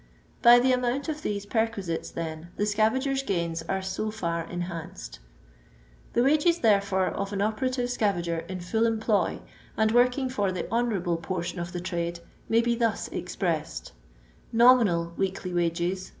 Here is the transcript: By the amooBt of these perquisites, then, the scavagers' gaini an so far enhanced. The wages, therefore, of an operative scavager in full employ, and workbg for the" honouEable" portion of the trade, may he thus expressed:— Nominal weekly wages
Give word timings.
By 0.41 0.57
the 0.59 0.71
amooBt 0.71 1.09
of 1.09 1.21
these 1.21 1.45
perquisites, 1.45 2.09
then, 2.09 2.49
the 2.57 2.63
scavagers' 2.63 3.21
gaini 3.21 3.61
an 3.69 3.83
so 3.83 4.09
far 4.09 4.45
enhanced. 4.49 5.19
The 6.13 6.23
wages, 6.23 6.61
therefore, 6.61 7.05
of 7.09 7.31
an 7.33 7.39
operative 7.43 7.87
scavager 7.87 8.43
in 8.49 8.61
full 8.61 8.87
employ, 8.87 9.41
and 9.77 9.93
workbg 9.93 10.31
for 10.31 10.51
the" 10.51 10.63
honouEable" 10.73 11.21
portion 11.21 11.59
of 11.59 11.71
the 11.71 11.81
trade, 11.81 12.19
may 12.49 12.61
he 12.61 12.73
thus 12.75 13.09
expressed:— 13.09 13.91
Nominal 14.61 15.13
weekly 15.17 15.53
wages 15.53 16.09